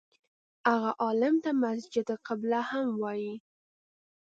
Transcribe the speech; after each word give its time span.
هغه 0.69 0.91
عالم 1.01 1.35
ته 1.43 1.49
مسجد 1.63 2.07
قبله 2.27 2.59
هم 2.69 2.87
وایي. 3.01 3.33